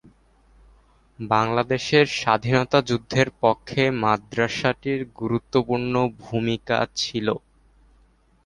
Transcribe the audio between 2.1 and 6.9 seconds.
স্বাধীনতা যুদ্ধের পক্ষে মাদ্রাসাটির গুরুত্বপূর্ণ ভূমিকা